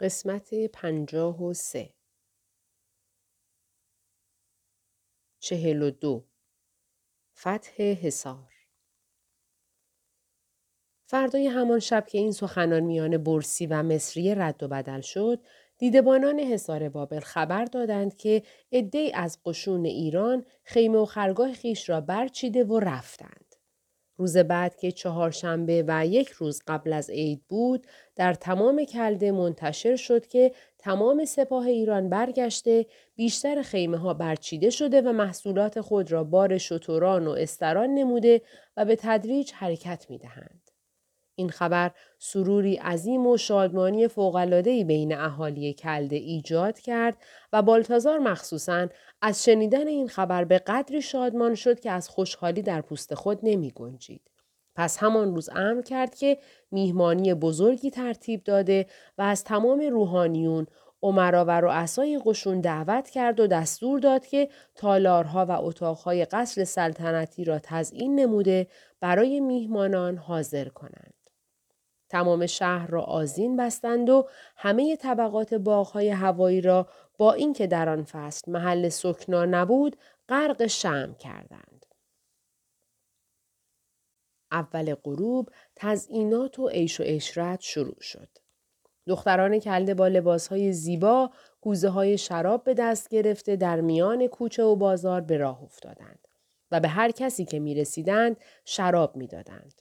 [0.00, 1.94] قسمت پنجاه و سه.
[5.40, 6.24] چهل و دو.
[7.36, 8.52] فتح حصار.
[11.06, 15.40] فردای همان شب که این سخنان میان برسی و مصری رد و بدل شد
[15.78, 18.42] دیدبانان حصار بابل خبر دادند که
[18.72, 23.49] عدهای از قشون ایران خیمه و خرگاه خیش را برچیده و رفتند.
[24.20, 27.86] روز بعد که چهارشنبه و یک روز قبل از عید بود
[28.16, 32.86] در تمام کلده منتشر شد که تمام سپاه ایران برگشته
[33.16, 38.42] بیشتر خیمه ها برچیده شده و محصولات خود را بار شتران و استران نموده
[38.76, 40.59] و به تدریج حرکت می دهند.
[41.40, 47.16] این خبر سروری عظیم و شادمانی فوق‌العاده‌ای بین اهالی کلده ایجاد کرد
[47.52, 48.88] و بالتازار مخصوصا
[49.22, 53.70] از شنیدن این خبر به قدری شادمان شد که از خوشحالی در پوست خود نمی
[53.70, 54.30] گنجید.
[54.76, 56.38] پس همان روز امر کرد که
[56.70, 58.86] میهمانی بزرگی ترتیب داده
[59.18, 60.66] و از تمام روحانیون
[61.02, 67.44] عمرا و رؤسای قشون دعوت کرد و دستور داد که تالارها و اتاقهای قصر سلطنتی
[67.44, 68.66] را تزئین نموده
[69.00, 71.19] برای میهمانان حاضر کنند.
[72.10, 78.04] تمام شهر را آزین بستند و همه طبقات باغهای هوایی را با اینکه در آن
[78.04, 79.96] فصل محل سکنا نبود
[80.28, 81.86] غرق شم کردند.
[84.52, 88.28] اول غروب تزئینات و عیش و اشرت شروع شد.
[89.06, 94.76] دختران کلده با لباسهای زیبا کوزه های شراب به دست گرفته در میان کوچه و
[94.76, 96.28] بازار به راه افتادند
[96.70, 99.79] و به هر کسی که می رسیدند شراب می دادند.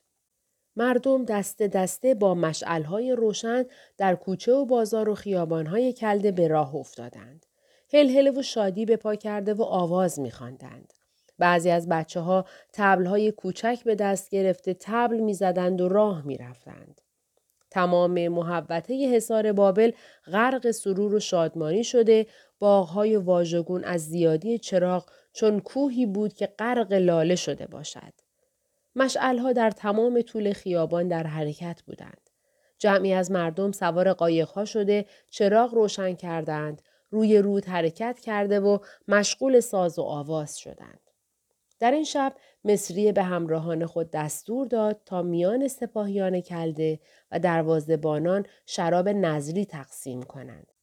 [0.80, 3.66] مردم دسته دسته با مشعلهای روشن
[3.98, 7.46] در کوچه و بازار و خیابانهای کلده به راه افتادند.
[7.94, 10.94] هلهله و شادی به پا کرده و آواز میخواندند.
[11.40, 17.02] بعضی از بچه ها تبلهای کوچک به دست گرفته تبل می‌زدند و راه می‌رفتند.
[17.72, 19.92] تمام محبته حصار بابل
[20.26, 22.28] غرق سرور و شادمانی شده
[22.60, 28.29] باغهای واژگون از زیادی چراغ چون کوهی بود که غرق لاله شده باشد.
[28.96, 32.30] مشعلها در تمام طول خیابان در حرکت بودند.
[32.78, 38.78] جمعی از مردم سوار قایقها شده چراغ روشن کردند، روی رود حرکت کرده و
[39.08, 41.00] مشغول ساز و آواز شدند.
[41.80, 42.34] در این شب
[42.64, 47.00] مصریه به همراهان خود دستور داد تا میان سپاهیان کلده
[47.32, 50.74] و دروازهبانان شراب نزلی تقسیم کنند.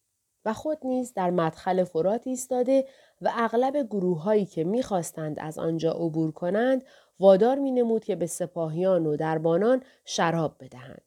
[0.44, 2.84] و خود نیز در مدخل فرات ایستاده
[3.22, 6.84] و اغلب گروه هایی که می‌خواستند از آنجا عبور کنند
[7.20, 11.02] وادار می نمود که به سپاهیان و دربانان شراب بدهند.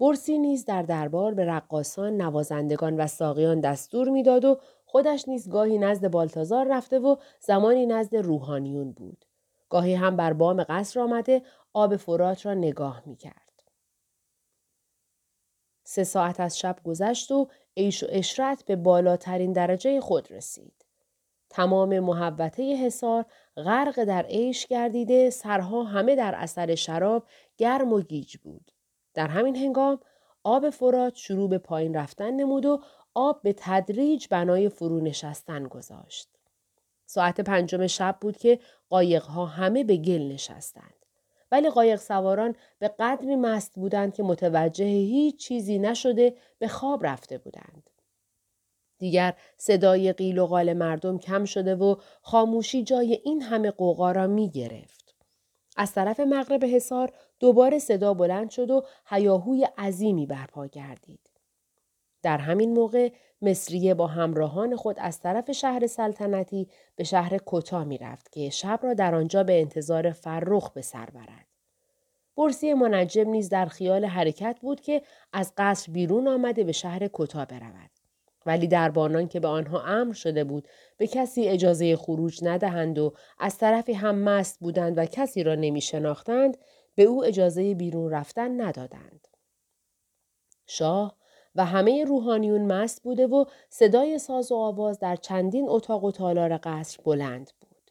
[0.00, 5.78] برسی نیز در دربار به رقاسان، نوازندگان و ساقیان دستور می‌داد و خودش نیز گاهی
[5.78, 9.24] نزد بالتازار رفته و زمانی نزد روحانیون بود.
[9.68, 11.42] گاهی هم بر بام قصر آمده
[11.72, 13.62] آب فرات را نگاه می کرد.
[15.84, 20.84] سه ساعت از شب گذشت و عیش و اشرت به بالاترین درجه خود رسید.
[21.52, 23.24] تمام محبته حصار
[23.56, 27.26] غرق در عیش گردیده سرها همه در اثر شراب
[27.56, 28.72] گرم و گیج بود.
[29.14, 30.00] در همین هنگام
[30.44, 32.80] آب فرات شروع به پایین رفتن نمود و
[33.14, 36.28] آب به تدریج بنای فرو نشستن گذاشت.
[37.06, 38.58] ساعت پنجم شب بود که
[38.88, 40.94] قایقها همه به گل نشستند.
[41.52, 47.38] ولی قایق سواران به قدری مست بودند که متوجه هیچ چیزی نشده به خواب رفته
[47.38, 47.90] بودند.
[49.02, 54.26] دیگر صدای قیل و قال مردم کم شده و خاموشی جای این همه قوقا را
[54.26, 55.14] می گرفت.
[55.76, 61.30] از طرف مغرب حصار دوباره صدا بلند شد و هیاهوی عظیمی برپا گردید.
[62.22, 67.98] در همین موقع مصریه با همراهان خود از طرف شهر سلطنتی به شهر کتا می
[67.98, 71.46] رفت که شب را در آنجا به انتظار فرخ به سر برد.
[72.36, 75.02] برسی منجم نیز در خیال حرکت بود که
[75.32, 78.01] از قصر بیرون آمده به شهر کتا برود.
[78.46, 83.58] ولی دربانان که به آنها امر شده بود به کسی اجازه خروج ندهند و از
[83.58, 86.56] طرفی هم مست بودند و کسی را نمی شناختند
[86.94, 89.28] به او اجازه بیرون رفتن ندادند.
[90.66, 91.16] شاه
[91.54, 96.60] و همه روحانیون مست بوده و صدای ساز و آواز در چندین اتاق و تالار
[96.62, 97.90] قصر بلند بود.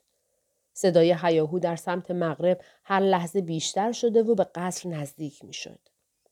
[0.73, 5.79] صدای حیاهو در سمت مغرب هر لحظه بیشتر شده و به قصر نزدیک می شد.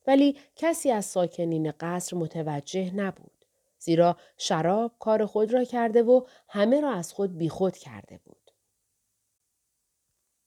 [0.08, 3.39] ولی کسی از ساکنین قصر متوجه نبود.
[3.80, 8.40] زیرا شراب کار خود را کرده و همه را از خود بیخود کرده بود.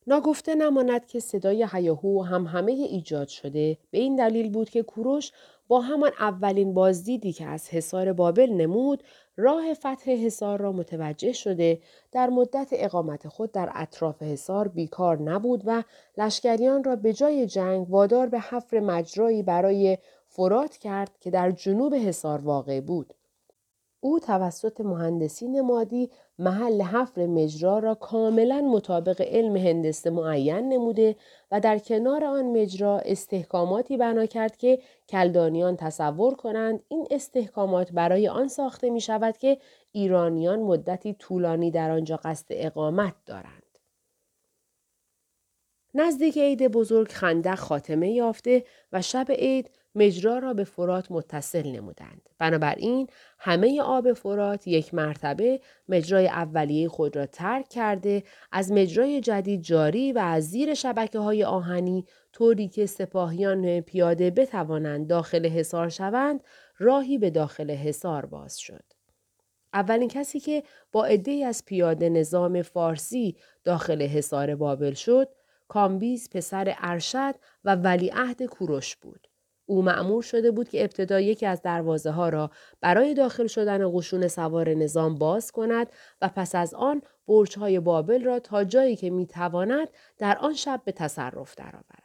[0.07, 5.31] ناگفته نماند که صدای هیاهو هم همه ایجاد شده به این دلیل بود که کوروش
[5.67, 9.03] با همان اولین بازدیدی که از حصار بابل نمود
[9.37, 11.81] راه فتح حصار را متوجه شده
[12.11, 15.83] در مدت اقامت خود در اطراف حصار بیکار نبود و
[16.17, 19.97] لشکریان را به جای جنگ وادار به حفر مجرایی برای
[20.27, 23.13] فرات کرد که در جنوب حصار واقع بود.
[24.03, 26.09] او توسط مهندسین مادی
[26.39, 31.15] محل حفر مجرا را کاملا مطابق علم هندسه معین نموده
[31.51, 34.79] و در کنار آن مجرا استحکاماتی بنا کرد که
[35.09, 39.57] کلدانیان تصور کنند این استحکامات برای آن ساخته می شود که
[39.91, 43.63] ایرانیان مدتی طولانی در آنجا قصد اقامت دارند.
[45.93, 48.63] نزدیک عید بزرگ خندق خاتمه یافته
[48.93, 52.29] و شب عید مجرا را به فرات متصل نمودند.
[52.39, 53.07] بنابراین
[53.39, 55.59] همه آب فرات یک مرتبه
[55.89, 61.43] مجرای اولیه خود را ترک کرده از مجرای جدید جاری و از زیر شبکه های
[61.43, 66.43] آهنی طوری که سپاهیان پیاده بتوانند داخل حصار شوند
[66.77, 68.83] راهی به داخل حصار باز شد.
[69.73, 75.29] اولین کسی که با عده از پیاده نظام فارسی داخل حصار بابل شد
[75.67, 79.27] کامبیز پسر ارشد و ولیعهد کوروش بود.
[79.65, 82.51] او معمور شده بود که ابتدا یکی از دروازه ها را
[82.81, 85.87] برای داخل شدن قشون سوار نظام باز کند
[86.21, 89.87] و پس از آن برج های بابل را تا جایی که می تواند
[90.17, 92.03] در آن شب به تصرف درآورد.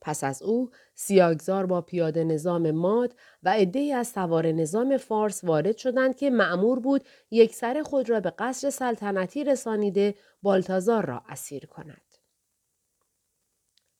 [0.00, 5.76] پس از او سیاگزار با پیاده نظام ماد و عدهای از سوار نظام فارس وارد
[5.76, 11.66] شدند که معمور بود یک سر خود را به قصر سلطنتی رسانیده بالتازار را اسیر
[11.66, 12.11] کند.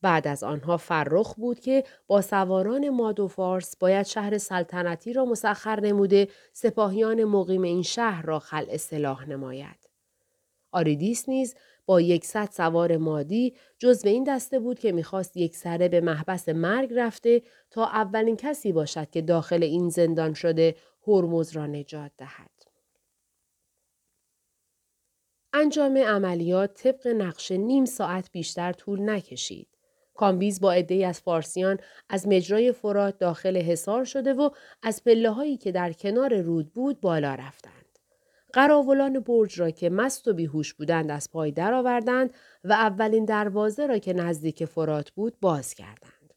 [0.03, 5.25] بعد از آنها فرخ بود که با سواران ماد و فارس باید شهر سلطنتی را
[5.25, 9.89] مسخر نموده سپاهیان مقیم این شهر را خلع سلاح نماید.
[10.73, 11.55] آریدیس نیز
[11.87, 16.49] با یکصد سوار مادی جز به این دسته بود که می‌خواست یک سره به محبس
[16.49, 20.77] مرگ رفته تا اولین کسی باشد که داخل این زندان شده
[21.07, 22.51] هرمز را نجات دهد.
[25.53, 29.69] انجام عملیات طبق نقشه نیم ساعت بیشتر طول نکشید.
[30.23, 31.79] کامبیز با عدهای از فارسیان
[32.09, 34.51] از مجرای فرات داخل حصار شده و
[34.83, 37.99] از پله هایی که در کنار رود بود بالا رفتند.
[38.53, 42.35] قراولان برج را که مست و بیهوش بودند از پای درآوردند
[42.65, 46.35] و اولین دروازه را که نزدیک فرات بود باز کردند.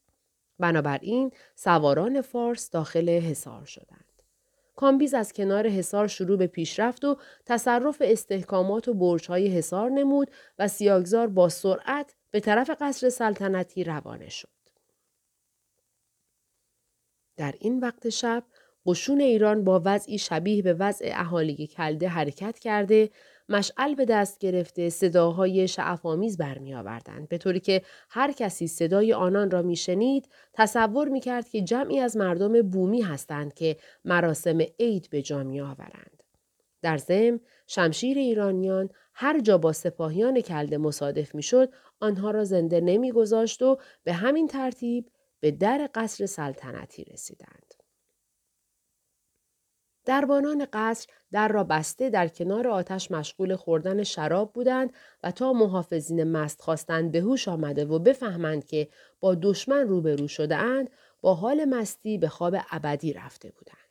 [0.59, 4.21] بنابراین سواران فارس داخل حصار شدند.
[4.75, 10.67] کامبیز از کنار حصار شروع به پیشرفت و تصرف استحکامات و برج‌های حصار نمود و
[10.67, 14.49] سیاگزار با سرعت به طرف قصر سلطنتی روانه شد.
[17.37, 18.43] در این وقت شب
[18.85, 23.09] قشون ایران با وضعی شبیه به وضع اهالی کلده حرکت کرده
[23.49, 29.51] مشعل به دست گرفته صداهای شعفآمیز برمی آوردند به طوری که هر کسی صدای آنان
[29.51, 35.21] را میشنید تصور می کرد که جمعی از مردم بومی هستند که مراسم عید به
[35.21, 36.23] جا می آورند.
[36.81, 43.61] در ضمن شمشیر ایرانیان هر جا با سپاهیان کلده مصادف می‌شد آنها را زنده نمیگذاشت
[43.61, 47.73] و به همین ترتیب به در قصر سلطنتی رسیدند.
[50.05, 56.23] دربانان قصر در را بسته در کنار آتش مشغول خوردن شراب بودند و تا محافظین
[56.23, 58.89] مست خواستند به هوش آمده و بفهمند که
[59.19, 60.89] با دشمن روبرو شده اند
[61.21, 63.84] با حال مستی به خواب ابدی رفته بودند.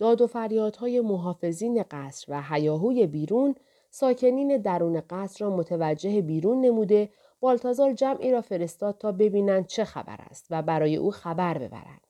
[0.00, 3.54] داد و فریادهای محافظین قصر و حیاهوی بیرون
[3.90, 7.08] ساکنین درون قصر را متوجه بیرون نموده
[7.40, 12.06] بالتازار جمعی را فرستاد تا ببینند چه خبر است و برای او خبر ببرند.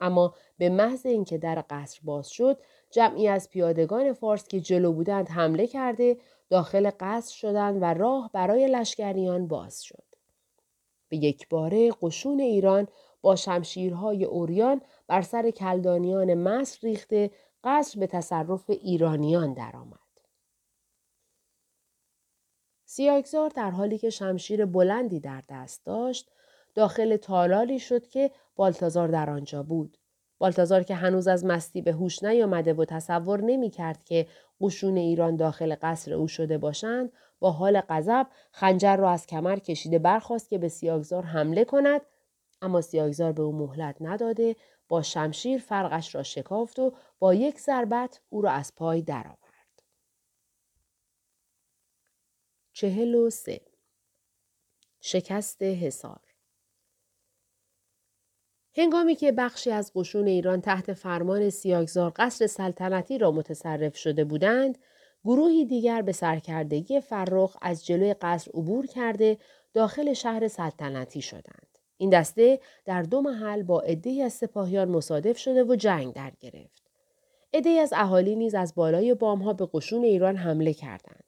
[0.00, 2.58] اما به محض اینکه در قصر باز شد
[2.90, 6.16] جمعی از پیادگان فارس که جلو بودند حمله کرده
[6.50, 10.04] داخل قصر شدند و راه برای لشکریان باز شد.
[11.08, 12.88] به یک باره قشون ایران
[13.22, 17.30] با شمشیرهای اوریان بر سر کلدانیان مصر ریخته
[17.64, 19.98] قصر به تصرف ایرانیان درآمد.
[22.84, 26.30] سیاگزار در حالی که شمشیر بلندی در دست داشت
[26.74, 29.98] داخل تالالی شد که بالتازار در آنجا بود.
[30.38, 34.26] بالتازار که هنوز از مستی به هوش نیامده و تصور نمی کرد که
[34.60, 39.98] قشون ایران داخل قصر او شده باشند با حال غضب خنجر را از کمر کشیده
[39.98, 42.00] برخواست که به سیاگزار حمله کند
[42.66, 44.56] اما سیاگزار به او مهلت نداده
[44.88, 49.82] با شمشیر فرقش را شکافت و با یک ضربت او را از پای درآورد.
[52.72, 53.60] چهل و سه
[55.00, 56.20] شکست حصار
[58.76, 64.78] هنگامی که بخشی از قشون ایران تحت فرمان سیاگزار قصر سلطنتی را متصرف شده بودند،
[65.24, 69.38] گروهی دیگر به سرکردگی فرخ از جلوی قصر عبور کرده
[69.74, 71.75] داخل شهر سلطنتی شدند.
[71.96, 76.82] این دسته در دو محل با عدهای از سپاهیان مصادف شده و جنگ در گرفت.
[77.54, 81.26] عدهای از اهالی نیز از بالای بامها به قشون ایران حمله کردند.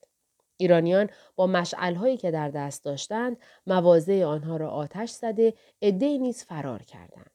[0.61, 6.83] ایرانیان با مشعلهایی که در دست داشتند مواضع آنها را آتش زده عدهای نیز فرار
[6.83, 7.31] کردند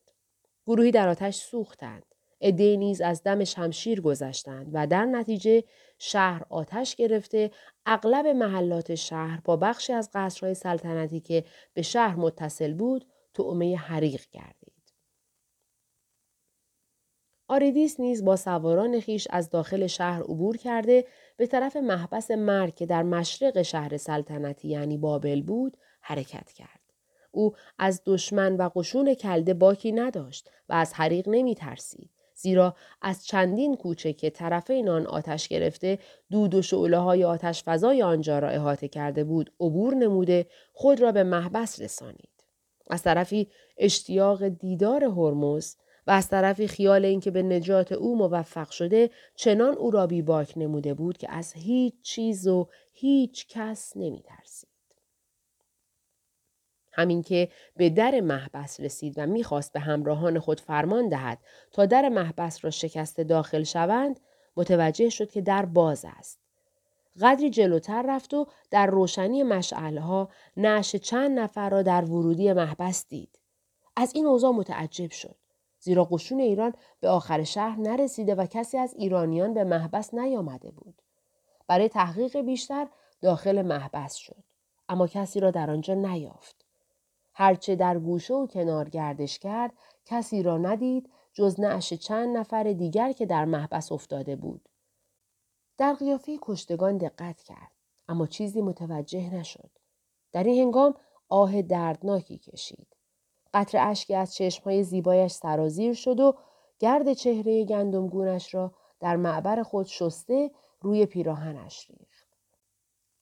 [0.67, 2.05] گروهی در آتش سوختند
[2.41, 5.63] عدهای نیز از دم شمشیر گذشتند و در نتیجه
[5.99, 7.51] شهر آتش گرفته
[7.85, 14.21] اغلب محلات شهر با بخشی از قصرهای سلطنتی که به شهر متصل بود تعمه حریق
[14.31, 14.73] گردید
[17.47, 21.05] آریدیس نیز با سواران خیش از داخل شهر عبور کرده
[21.37, 26.79] به طرف محبس مرگ که در مشرق شهر سلطنتی یعنی بابل بود حرکت کرد.
[27.31, 32.09] او از دشمن و قشون کلده باکی نداشت و از حریق نمی ترسید.
[32.35, 35.99] زیرا از چندین کوچه که طرفین آن آتش گرفته
[36.31, 41.11] دود و شعله های آتش فضای آنجا را احاطه کرده بود عبور نموده خود را
[41.11, 42.32] به محبس رسانید.
[42.89, 43.47] از طرفی
[43.77, 45.75] اشتیاق دیدار هرمز
[46.07, 50.93] و از طرفی خیال اینکه به نجات او موفق شده چنان او را بیباک نموده
[50.93, 54.69] بود که از هیچ چیز و هیچ کس نمی ترسید.
[56.91, 61.39] همین که به در محبس رسید و می‌خواست به همراهان خود فرمان دهد
[61.71, 64.19] تا در محبس را شکست داخل شوند
[64.57, 66.42] متوجه شد که در باز است.
[67.21, 73.39] قدری جلوتر رفت و در روشنی مشعلها نعش چند نفر را در ورودی محبس دید.
[73.95, 75.35] از این اوضاع متعجب شد.
[75.79, 81.01] زیرا قشون ایران به آخر شهر نرسیده و کسی از ایرانیان به محبس نیامده بود.
[81.67, 82.87] برای تحقیق بیشتر
[83.21, 84.43] داخل محبس شد.
[84.89, 86.65] اما کسی را در آنجا نیافت.
[87.33, 89.73] هرچه در گوشه و کنار گردش کرد
[90.05, 94.69] کسی را ندید جز نعش چند نفر دیگر که در محبس افتاده بود.
[95.77, 97.71] در قیافه کشتگان دقت کرد
[98.07, 99.69] اما چیزی متوجه نشد.
[100.31, 100.95] در این هنگام
[101.29, 102.87] آه دردناکی کشید.
[103.53, 106.35] قطر اشکی از چشمهای زیبایش سرازیر شد و
[106.79, 110.51] گرد چهره گندمگونش را در معبر خود شسته
[110.81, 112.27] روی پیراهنش ریخت.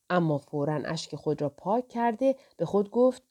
[0.10, 3.24] اما فورا اشک خود را پاک کرده به خود گفت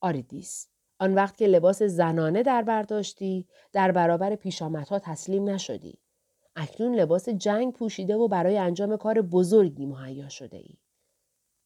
[0.00, 0.68] آریدیس
[1.00, 5.98] آن وقت که لباس زنانه در برداشتی در برابر پیشامدها تسلیم نشدی.
[6.58, 10.74] اکنون لباس جنگ پوشیده و برای انجام کار بزرگی مهیا شده ای.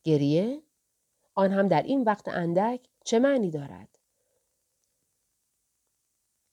[0.04, 0.62] گریه؟
[1.34, 3.99] آن هم در این وقت اندک چه معنی دارد؟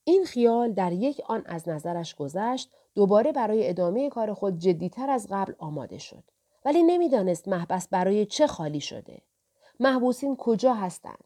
[0.04, 5.28] این خیال در یک آن از نظرش گذشت دوباره برای ادامه کار خود جدیتر از
[5.32, 6.24] قبل آماده شد
[6.66, 9.22] ولی نمی‌دانست محبس برای چه خالی شده
[9.80, 11.24] محبوسین کجا هستند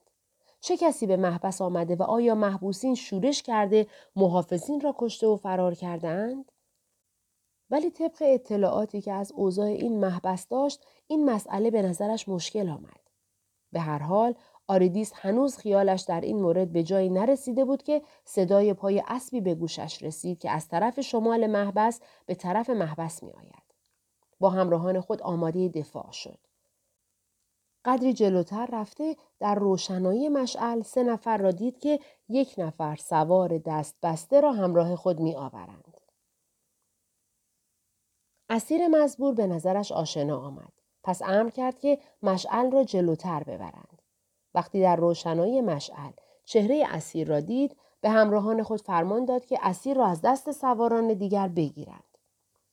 [0.59, 5.75] چه کسی به محبس آمده و آیا محبوسین شورش کرده محافظین را کشته و فرار
[5.75, 6.51] کردند
[7.73, 12.99] ولی طبق اطلاعاتی که از اوضاع این محبس داشت این مسئله به نظرش مشکل آمد
[13.71, 14.35] به هر حال
[14.67, 19.55] آریدیس هنوز خیالش در این مورد به جایی نرسیده بود که صدای پای اسبی به
[19.55, 23.63] گوشش رسید که از طرف شمال محبس به طرف محبس می آید.
[24.39, 26.39] با همراهان خود آماده دفاع شد.
[27.85, 31.99] قدری جلوتر رفته در روشنایی مشعل سه نفر را دید که
[32.29, 35.92] یک نفر سوار دست بسته را همراه خود می آورند.
[38.53, 40.73] اسیر مزبور به نظرش آشنا آمد.
[41.03, 44.01] پس امر کرد که مشعل را جلوتر ببرند.
[44.55, 46.11] وقتی در روشنایی مشعل
[46.45, 51.13] چهره اسیر را دید به همراهان خود فرمان داد که اسیر را از دست سواران
[51.13, 52.17] دیگر بگیرند.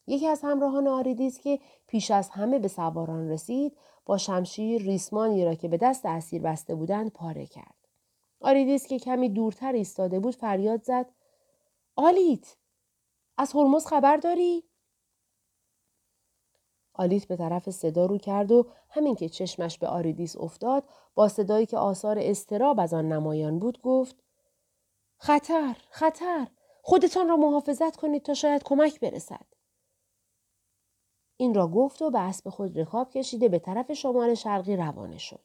[0.07, 5.55] یکی از همراهان آریدیس که پیش از همه به سواران رسید با شمشیر ریسمانی را
[5.55, 7.89] که به دست اسیر بسته بودند پاره کرد.
[8.41, 11.07] آریدیس که کمی دورتر ایستاده بود فریاد زد
[11.97, 12.57] آلیت
[13.39, 14.70] از هرمز خبر داری؟
[17.01, 21.67] آلیت به طرف صدا رو کرد و همین که چشمش به آریدیس افتاد با صدایی
[21.67, 24.17] که آثار اضطراب از آن نمایان بود گفت
[25.17, 26.47] خطر خطر
[26.83, 29.47] خودتان را محافظت کنید تا شاید کمک برسد.
[31.37, 35.45] این را گفت و به اسب خود رکاب کشیده به طرف شمال شرقی روانه شد.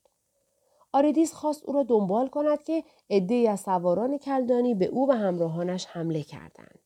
[0.93, 5.85] آریدیس خواست او را دنبال کند که عدهای از سواران کلدانی به او و همراهانش
[5.85, 6.84] حمله کردند.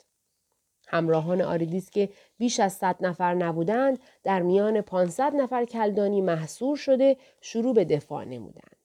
[0.89, 7.17] همراهان آریدیس که بیش از صد نفر نبودند در میان 500 نفر کلدانی محصور شده
[7.41, 8.75] شروع به دفاع نمودند.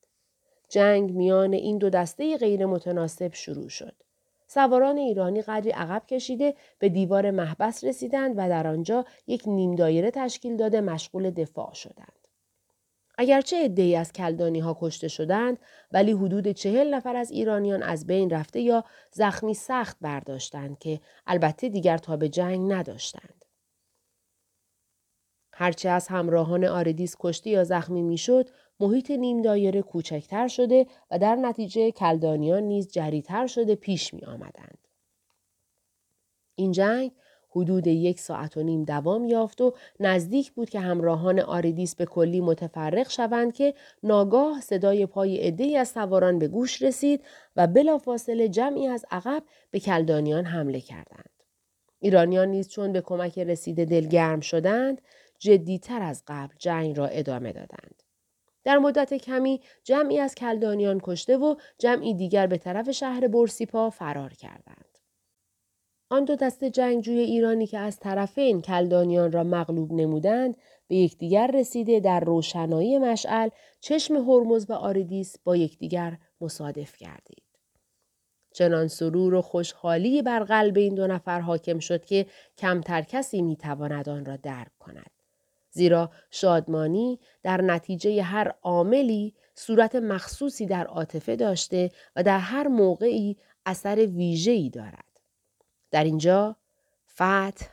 [0.69, 3.95] جنگ میان این دو دسته غیر متناسب شروع شد.
[4.47, 10.11] سواران ایرانی قدری عقب کشیده به دیوار محبس رسیدند و در آنجا یک نیم دایره
[10.11, 12.24] تشکیل داده مشغول دفاع شدند.
[13.18, 15.59] اگرچه عدهای از کلدانی ها کشته شدند
[15.92, 21.68] ولی حدود چهل نفر از ایرانیان از بین رفته یا زخمی سخت برداشتند که البته
[21.68, 23.44] دیگر تا به جنگ نداشتند.
[25.52, 31.37] هرچه از همراهان آردیس کشته یا زخمی می‌شد محیط نیم دایره کوچکتر شده و در
[31.37, 34.78] نتیجه کلدانیان نیز جریتر شده پیش می آمدند.
[36.54, 37.12] این جنگ
[37.57, 42.41] حدود یک ساعت و نیم دوام یافت و نزدیک بود که همراهان آریدیس به کلی
[42.41, 47.25] متفرق شوند که ناگاه صدای پای عدهای از سواران به گوش رسید
[47.57, 51.31] و بلافاصله جمعی از عقب به کلدانیان حمله کردند.
[52.01, 55.01] ایرانیان نیز چون به کمک رسیده دلگرم شدند
[55.39, 58.03] جدیتر از قبل جنگ را ادامه دادند.
[58.65, 64.33] در مدت کمی جمعی از کلدانیان کشته و جمعی دیگر به طرف شهر برسیپا فرار
[64.33, 64.94] کردند.
[66.14, 70.56] آن دو دست جنگجوی ایرانی که از طرفین کلدانیان را مغلوب نمودند
[70.88, 73.49] به یکدیگر رسیده در روشنایی مشعل
[73.80, 77.42] چشم هرمز و آریدیس با یکدیگر مصادف کردید.
[78.52, 82.26] چنان سرور و خوشحالی بر قلب این دو نفر حاکم شد که
[82.59, 85.11] کمتر کسی می‌تواند آن را درک کند.
[85.71, 93.37] زیرا شادمانی در نتیجه هر عاملی صورت مخصوصی در عاطفه داشته و در هر موقعی
[93.66, 95.13] اثر ویژه‌ای دارد.
[95.95, 96.57] در اینجا
[97.13, 97.67] فتح،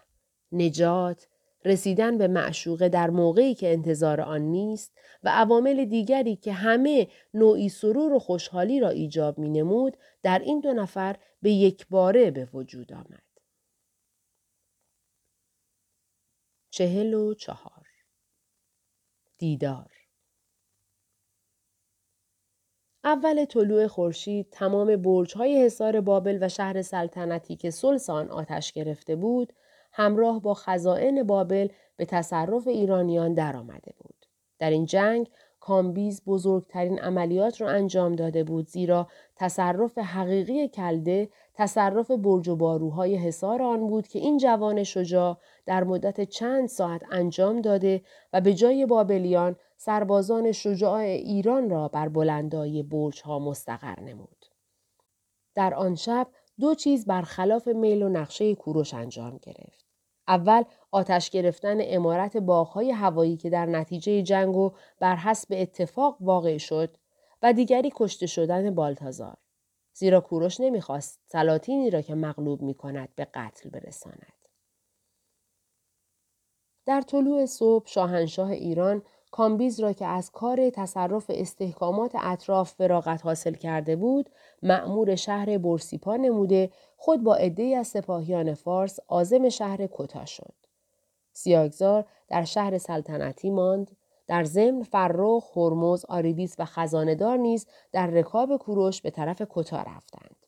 [0.51, 1.27] نجات،
[1.65, 7.69] رسیدن به معشوقه در موقعی که انتظار آن نیست و عوامل دیگری که همه نوعی
[7.69, 12.45] سرور و خوشحالی را ایجاب می نمود در این دو نفر به یک باره به
[12.45, 13.23] وجود آمد.
[16.69, 17.87] چهل و چهار
[19.37, 19.90] دیدار
[23.03, 29.15] اول طلوع خورشید تمام برج‌های حصار بابل و شهر سلطنتی که سلس آن آتش گرفته
[29.15, 29.53] بود
[29.91, 31.67] همراه با خزائن بابل
[31.97, 34.25] به تصرف ایرانیان درآمده بود.
[34.59, 35.29] در این جنگ
[35.59, 43.15] کامبیز بزرگترین عملیات را انجام داده بود زیرا تصرف حقیقی کلده تصرف برج و باروهای
[43.15, 48.01] حصار آن بود که این جوان شجاع در مدت چند ساعت انجام داده
[48.33, 54.45] و به جای بابلیان سربازان شجاع ایران را بر بلندای برج ها مستقر نمود.
[55.55, 56.27] در آن شب
[56.59, 59.85] دو چیز برخلاف میل و نقشه کوروش انجام گرفت.
[60.27, 66.57] اول آتش گرفتن امارت باغهای هوایی که در نتیجه جنگ و بر حسب اتفاق واقع
[66.57, 66.97] شد
[67.41, 69.37] و دیگری کشته شدن بالتازار.
[69.93, 74.33] زیرا کوروش نمی‌خواست سلاطینی را که مغلوب می کند به قتل برساند.
[76.85, 79.01] در طلوع صبح شاهنشاه ایران
[79.31, 84.29] کامبیز را که از کار تصرف استحکامات اطراف فراغت حاصل کرده بود
[84.61, 90.53] مأمور شهر برسیپا نموده خود با عدهای از سپاهیان فارس عازم شهر کتا شد
[91.33, 93.97] سیاگزار در شهر سلطنتی ماند
[94.31, 100.45] در ضمن فرخ هرمز آریدیس و خزاندار نیز در رکاب کوروش به طرف کتا رفتند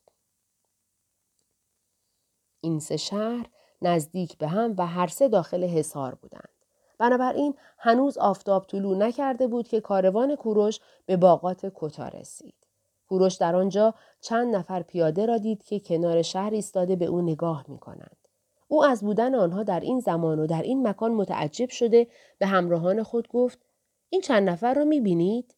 [2.60, 3.46] این سه شهر
[3.82, 6.48] نزدیک به هم و هر سه داخل حصار بودند
[6.98, 12.54] بنابراین هنوز آفتاب طلوع نکرده بود که کاروان کوروش به باغات کتا رسید.
[13.08, 17.64] کوروش در آنجا چند نفر پیاده را دید که کنار شهر ایستاده به او نگاه
[17.68, 18.16] می کنند.
[18.68, 22.06] او از بودن آنها در این زمان و در این مکان متعجب شده
[22.38, 23.58] به همراهان خود گفت
[24.08, 25.56] این چند نفر را می بینید؟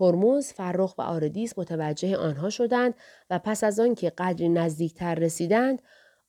[0.00, 2.94] هرمز، فرخ و آردیس متوجه آنها شدند
[3.30, 5.82] و پس از آن که قدری نزدیکتر رسیدند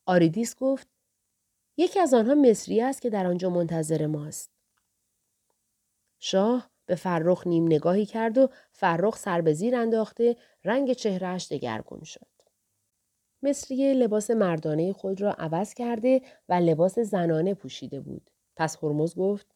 [0.06, 0.88] آریدیس گفت
[1.78, 4.52] یکی از آنها مصری است که در آنجا منتظر ماست.
[6.20, 12.04] شاه به فرخ نیم نگاهی کرد و فرخ سر به زیر انداخته رنگ چهرهش دگرگون
[12.04, 12.28] شد.
[13.44, 18.30] مصری لباس مردانه خود را عوض کرده و لباس زنانه پوشیده بود.
[18.56, 19.55] پس هرمز گفت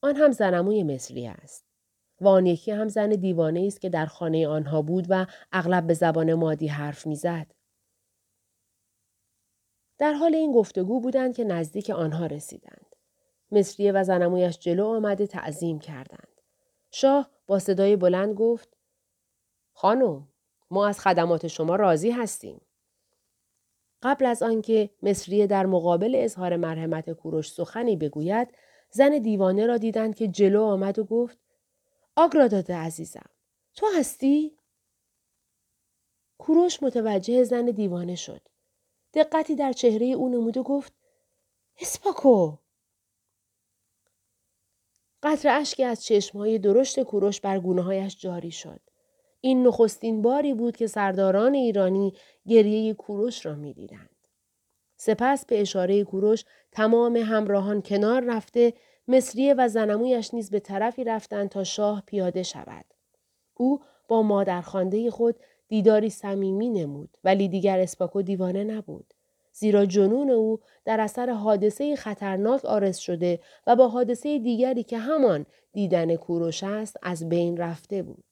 [0.00, 1.64] آن هم زنموی مصری است.
[2.20, 5.94] و آن یکی هم زن دیوانه است که در خانه آنها بود و اغلب به
[5.94, 7.46] زبان مادی حرف می‌زد.
[9.98, 12.86] در حال این گفتگو بودند که نزدیک آنها رسیدند.
[13.52, 16.40] مصریه و زنمویش جلو آمده تعظیم کردند.
[16.90, 18.76] شاه با صدای بلند گفت
[19.72, 20.28] خانم
[20.70, 22.60] ما از خدمات شما راضی هستیم.
[24.02, 28.48] قبل از آنکه مصریه در مقابل اظهار مرحمت کوروش سخنی بگوید
[28.90, 31.38] زن دیوانه را دیدند که جلو آمد و گفت
[32.16, 33.30] آگراداده عزیزم
[33.74, 34.58] تو هستی؟
[36.38, 38.40] کوروش متوجه زن دیوانه شد.
[39.14, 40.92] دقتی در چهره او نمود و گفت
[41.80, 42.56] اسپاکو
[45.22, 48.80] قطر اشکی از چشمهای درشت کوروش بر گونه جاری شد.
[49.40, 52.12] این نخستین باری بود که سرداران ایرانی
[52.46, 54.17] گریه کوروش را می‌دیدند.
[55.00, 58.72] سپس به اشاره کوروش تمام همراهان کنار رفته
[59.08, 62.84] مصریه و زنمویش نیز به طرفی رفتند تا شاه پیاده شود.
[63.54, 65.36] او با مادرخوانده خود
[65.68, 69.14] دیداری صمیمی نمود ولی دیگر اسپاکو دیوانه نبود.
[69.52, 75.46] زیرا جنون او در اثر حادثه خطرناک آرز شده و با حادثه دیگری که همان
[75.72, 78.24] دیدن کوروش است از بین رفته بود.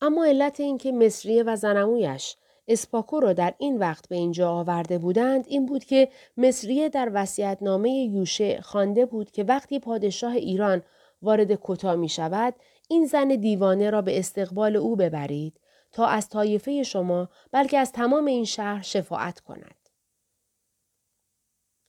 [0.00, 2.36] اما علت اینکه مصریه و زنمویش
[2.72, 7.90] اسپاکو را در این وقت به اینجا آورده بودند این بود که مصریه در وسیعتنامه
[7.90, 10.82] یوشه خوانده بود که وقتی پادشاه ایران
[11.22, 12.54] وارد کتا می شود
[12.88, 15.60] این زن دیوانه را به استقبال او ببرید
[15.92, 19.88] تا از طایفه شما بلکه از تمام این شهر شفاعت کند.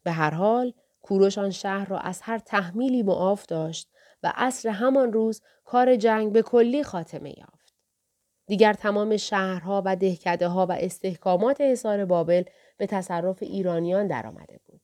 [0.04, 3.90] به هر حال کوروش آن شهر را از هر تحمیلی معاف داشت
[4.24, 7.61] و عصر همان روز کار جنگ به کلی خاتمه یافت.
[8.48, 12.44] دیگر تمام شهرها و دهکده ها و استحکامات حصار بابل
[12.78, 14.82] به تصرف ایرانیان درآمده بود.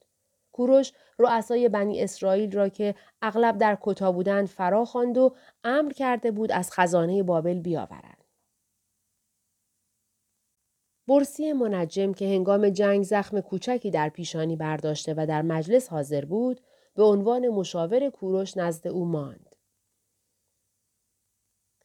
[0.51, 6.31] کوروش رؤسای بنی اسرائیل را که اغلب در کتا بودند فرا خواند و امر کرده
[6.31, 8.23] بود از خزانه بابل بیاورند.
[11.07, 16.61] برسی منجم که هنگام جنگ زخم کوچکی در پیشانی برداشته و در مجلس حاضر بود
[16.95, 19.55] به عنوان مشاور کوروش نزد او ماند.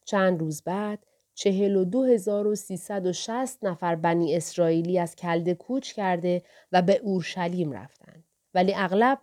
[0.05, 5.17] چند روز بعد چهل و دو هزار و سیصد و شست نفر بنی اسرائیلی از
[5.17, 6.43] کلده کوچ کرده
[6.73, 8.25] و به اورشلیم رفتند.
[8.55, 9.19] ولی اغلب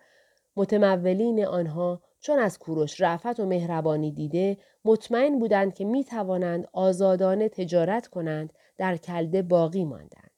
[0.55, 7.49] متمولین آنها چون از کوروش رعفت و مهربانی دیده مطمئن بودند که می توانند آزادانه
[7.49, 10.29] تجارت کنند در کلده باقی ماندند.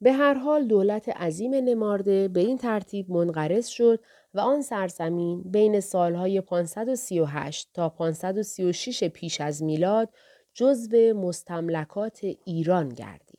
[0.00, 4.00] به هر حال دولت عظیم نمارده به این ترتیب منقرض شد
[4.34, 10.14] و آن سرزمین بین سالهای 538 تا 536 پیش از میلاد
[10.54, 13.38] جزو مستملکات ایران گردید.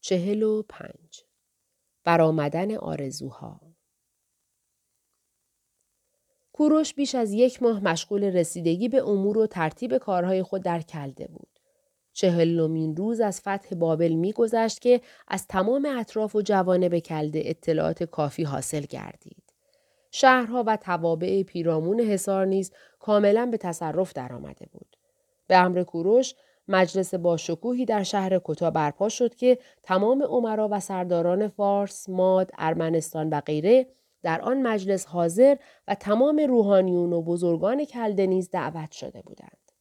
[0.00, 1.24] چهل و پنج
[2.04, 3.60] برآمدن آرزوها
[6.52, 11.26] کوروش بیش از یک ماه مشغول رسیدگی به امور و ترتیب کارهای خود در کلده
[11.26, 11.57] بود.
[12.18, 18.42] چهلمین روز از فتح بابل میگذشت که از تمام اطراف و جوانب کلده اطلاعات کافی
[18.42, 19.42] حاصل گردید.
[20.10, 24.96] شهرها و توابع پیرامون حصار نیز کاملا به تصرف درآمده بود.
[25.46, 26.34] به امر کوروش
[26.68, 33.30] مجلس باشکوهی در شهر کتا برپا شد که تمام عمرا و سرداران فارس، ماد، ارمنستان
[33.30, 33.86] و غیره
[34.22, 35.56] در آن مجلس حاضر
[35.88, 39.72] و تمام روحانیون و بزرگان کلده نیز دعوت شده بودند.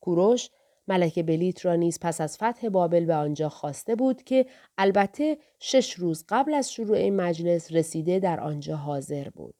[0.00, 0.50] کوروش
[0.88, 4.46] ملک بلیت را نیز پس از فتح بابل به آنجا خواسته بود که
[4.78, 9.54] البته شش روز قبل از شروع این مجلس رسیده در آنجا حاضر بود.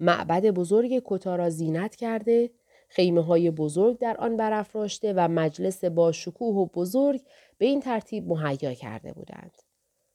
[0.00, 2.50] معبد بزرگ کتا را زینت کرده،
[2.88, 7.20] خیمه های بزرگ در آن برافراشته و مجلس با شکوه و بزرگ
[7.58, 9.62] به این ترتیب مهیا کرده بودند.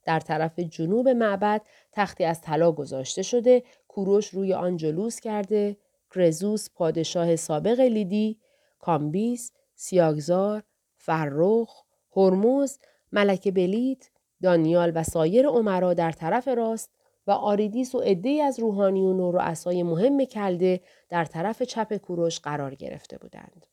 [0.04, 5.78] در طرف جنوب معبد تختی از طلا گذاشته شده کوروش روی آن جلوس کرده
[6.15, 8.39] گرزوس پادشاه سابق لیدی
[8.80, 10.63] کامبیس سیاگزار
[10.97, 11.84] فرخ
[12.15, 12.80] هرمز
[13.12, 14.10] ملک بلیت
[14.41, 16.89] دانیال و سایر امرا در طرف راست
[17.28, 22.76] و آریدیس و عدهای از روحانیون و رؤسای مهم کلده در طرف چپ کوروش قرار
[22.76, 23.67] گرفته بودند.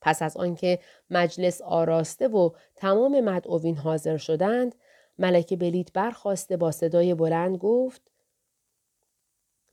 [0.00, 0.78] پس از آنکه
[1.10, 4.74] مجلس آراسته و تمام مدعوین حاضر شدند
[5.18, 8.10] ملک بلیت برخاسته با صدای بلند گفت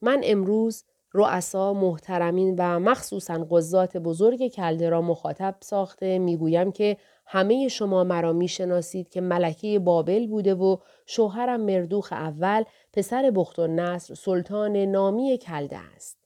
[0.02, 0.84] من امروز
[1.14, 8.34] رؤسا محترمین و مخصوصا قضات بزرگ کلده را مخاطب ساخته می‌گویم که همه شما مرا
[8.34, 15.38] می‌شناسید که ملکه بابل بوده و شوهرم مردوخ اول پسر بخت و نصر سلطان نامی
[15.38, 16.18] کلده است.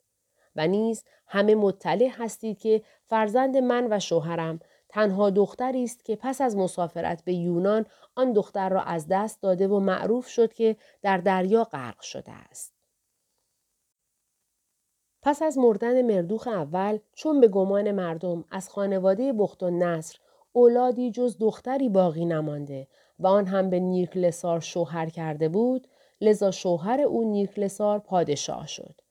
[0.55, 4.59] و نیز همه مطلع هستید که فرزند من و شوهرم
[4.89, 7.85] تنها دختری است که پس از مسافرت به یونان
[8.15, 12.74] آن دختر را از دست داده و معروف شد که در دریا غرق شده است.
[15.25, 20.17] پس از مردن مردوخ اول چون به گمان مردم از خانواده بخت و نصر
[20.53, 22.87] اولادی جز دختری باقی نمانده
[23.19, 25.87] و آن هم به نیرکلسار شوهر کرده بود
[26.21, 29.01] لذا شوهر او نیرکلسار پادشاه شد.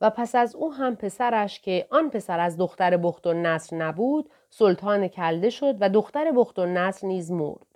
[0.00, 4.30] و پس از او هم پسرش که آن پسر از دختر بخت و نصر نبود
[4.50, 7.66] سلطان کلده شد و دختر بخت و نصر نیز مرد.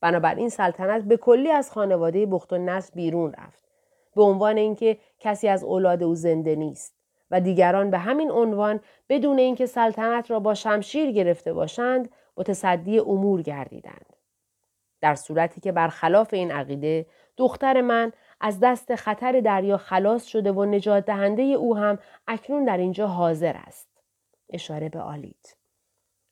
[0.00, 3.69] بنابراین سلطنت به کلی از خانواده بخت و نصر بیرون رفت.
[4.16, 6.96] به عنوان اینکه کسی از اولاد او زنده نیست
[7.30, 13.42] و دیگران به همین عنوان بدون اینکه سلطنت را با شمشیر گرفته باشند متصدی امور
[13.42, 14.16] گردیدند
[15.00, 20.64] در صورتی که برخلاف این عقیده دختر من از دست خطر دریا خلاص شده و
[20.64, 23.88] نجات دهنده او هم اکنون در اینجا حاضر است.
[24.50, 25.54] اشاره به آلیت.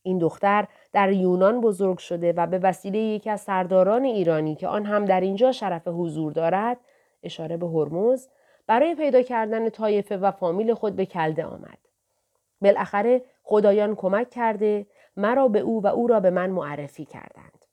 [0.02, 4.86] این دختر در یونان بزرگ شده و به وسیله یکی از سرداران ایرانی که آن
[4.86, 6.76] هم در اینجا شرف حضور دارد
[7.22, 8.28] اشاره به هرمز
[8.66, 11.78] برای پیدا کردن طایفه و فامیل خود به کلده آمد.
[12.60, 17.64] بالاخره خدایان کمک کرده مرا به او و او را به من معرفی کردند.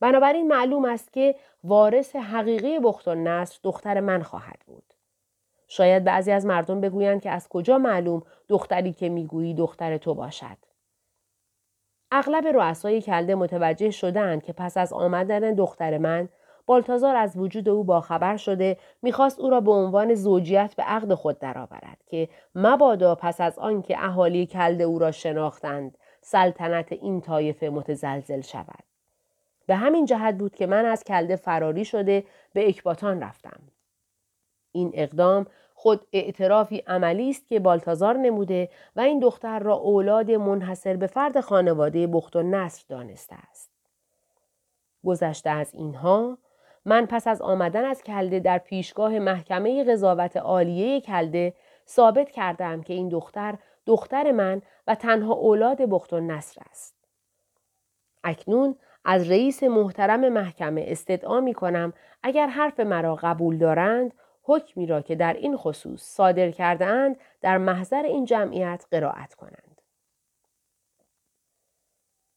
[0.00, 4.94] بنابراین معلوم است که وارث حقیقی بخت و نصر دختر من خواهد بود.
[5.68, 10.56] شاید بعضی از مردم بگویند که از کجا معلوم دختری که می‌گویی دختر تو باشد.
[12.12, 16.28] اغلب رؤسای کلده متوجه شدند که پس از آمدن دختر من
[16.66, 21.38] بالتازار از وجود او باخبر شده می‌خواست او را به عنوان زوجیت به عقد خود
[21.38, 28.40] درآورد که مبادا پس از آنکه اهالی کلده او را شناختند سلطنت این طایفه متزلزل
[28.40, 28.84] شود
[29.66, 33.60] به همین جهت بود که من از کلده فراری شده به اکباتان رفتم
[34.72, 40.96] این اقدام خود اعترافی عملی است که بالتازار نموده و این دختر را اولاد منحصر
[40.96, 43.70] به فرد خانواده بخت و نصر دانسته است.
[45.04, 46.38] گذشته از اینها
[46.86, 51.54] من پس از آمدن از کلده در پیشگاه محکمه قضاوت عالیه کلده
[51.88, 56.94] ثابت کردم که این دختر دختر من و تنها اولاد بخت و نصر است.
[58.24, 65.00] اکنون از رئیس محترم محکمه استدعا می کنم اگر حرف مرا قبول دارند حکمی را
[65.00, 69.80] که در این خصوص صادر کرده در محضر این جمعیت قرائت کنند.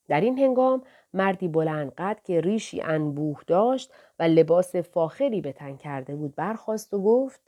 [0.08, 5.76] در این هنگام مردی بلند قد که ریشی انبوه داشت و لباس فاخری به تن
[5.76, 7.42] کرده بود برخواست و گفت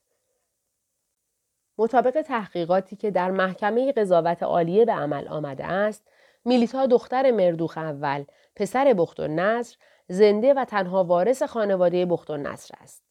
[1.78, 6.08] مطابق تحقیقاتی که در محکمه قضاوت عالیه به عمل آمده است
[6.46, 8.24] میلیتا دختر مردوخ اول
[8.56, 13.04] پسر بخت‌النصر زنده و تنها وارث خانواده بخت‌النصر است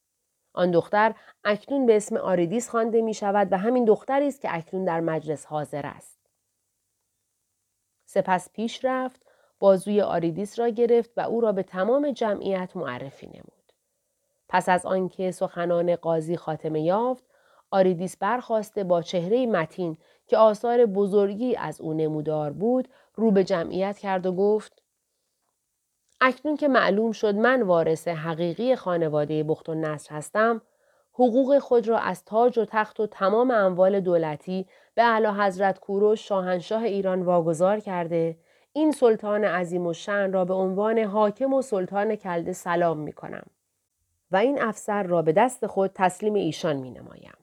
[0.52, 4.84] آن دختر اکنون به اسم آریدیس خوانده می شود و همین دختری است که اکنون
[4.84, 6.20] در مجلس حاضر است.
[8.06, 9.29] سپس پیش رفت،
[9.60, 13.72] بازوی آریدیس را گرفت و او را به تمام جمعیت معرفی نمود.
[14.48, 17.24] پس از آنکه سخنان قاضی خاتمه یافت،
[17.70, 19.96] آریدیس برخاسته با چهره متین
[20.26, 24.82] که آثار بزرگی از او نمودار بود، رو به جمعیت کرد و گفت
[26.20, 30.62] اکنون که معلوم شد من وارث حقیقی خانواده بخت و نصر هستم
[31.12, 36.28] حقوق خود را از تاج و تخت و تمام اموال دولتی به اعلی حضرت کوروش
[36.28, 38.36] شاهنشاه ایران واگذار کرده
[38.72, 43.46] این سلطان عظیم و شن را به عنوان حاکم و سلطان کلده سلام می کنم
[44.30, 47.36] و این افسر را به دست خود تسلیم ایشان می نمایم.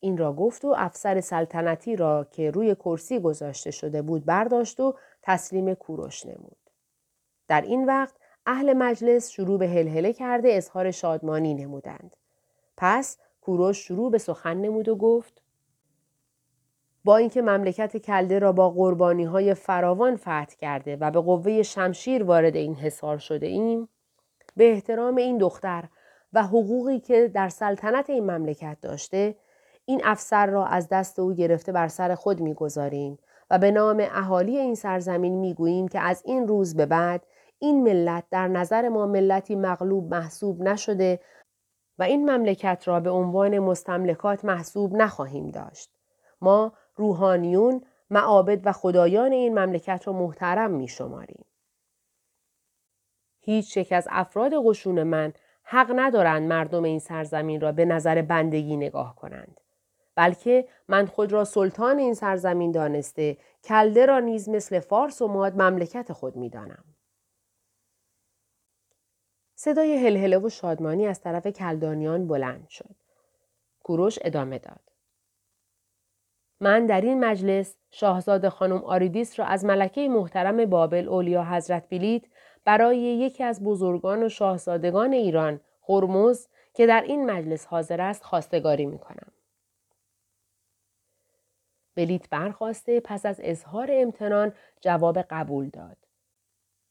[0.00, 4.94] این را گفت و افسر سلطنتی را که روی کرسی گذاشته شده بود برداشت و
[5.22, 6.56] تسلیم کوروش نمود.
[7.48, 12.16] در این وقت اهل مجلس شروع به هلهله کرده اظهار شادمانی نمودند.
[12.76, 15.42] پس کوروش شروع به سخن نمود و گفت
[17.04, 22.24] با اینکه مملکت کلده را با قربانی های فراوان فتح کرده و به قوه شمشیر
[22.24, 23.88] وارد این حصار شده ایم
[24.56, 25.84] به احترام این دختر
[26.32, 29.36] و حقوقی که در سلطنت این مملکت داشته
[29.84, 33.18] این افسر را از دست او گرفته بر سر خود می‌گذاریم
[33.50, 37.26] و به نام اهالی این سرزمین می‌گوییم که از این روز به بعد
[37.58, 41.20] این ملت در نظر ما ملتی مغلوب محسوب نشده
[41.98, 45.90] و این مملکت را به عنوان مستملکات محسوب نخواهیم داشت.
[46.40, 51.44] ما روحانیون، معابد و خدایان این مملکت را محترم می شماریم.
[53.40, 58.76] هیچ یک از افراد قشون من حق ندارند مردم این سرزمین را به نظر بندگی
[58.76, 59.60] نگاه کنند.
[60.14, 65.62] بلکه من خود را سلطان این سرزمین دانسته کلده را نیز مثل فارس و ماد
[65.62, 66.84] مملکت خود می دانم.
[69.54, 72.94] صدای هلهله و شادمانی از طرف کلدانیان بلند شد.
[73.82, 74.91] کوروش ادامه داد.
[76.62, 82.22] من در این مجلس شاهزاده خانم آریدیس را از ملکه محترم بابل اولیا حضرت بلیت
[82.64, 88.86] برای یکی از بزرگان و شاهزادگان ایران هرمز که در این مجلس حاضر است خواستگاری
[88.86, 89.32] می کنم.
[91.94, 95.96] بلیت برخواسته پس از اظهار امتنان جواب قبول داد.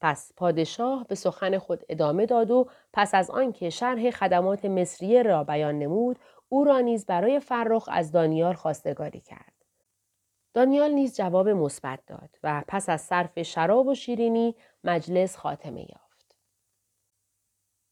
[0.01, 5.43] پس پادشاه به سخن خود ادامه داد و پس از آنکه شرح خدمات مصریه را
[5.43, 9.60] بیان نمود او را نیز برای فرخ از دانیال خواستگاری کرد.
[10.53, 16.35] دانیال نیز جواب مثبت داد و پس از صرف شراب و شیرینی مجلس خاتمه یافت.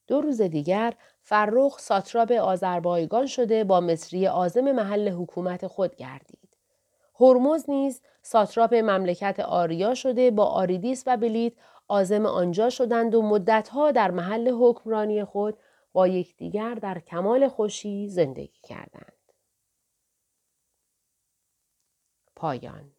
[0.08, 6.58] دو روز دیگر فرخ ساتراب آذربایگان شده با مصری آزم محل حکومت خود گردید.
[7.20, 11.54] هرمز نیز ساتراپ مملکت آریا شده با آریدیس و بلیت
[11.88, 15.58] آزم آنجا شدند و مدتها در محل حکمرانی خود
[15.94, 19.19] با یکدیگر در کمال خوشی زندگی کردند.
[22.40, 22.92] پایان.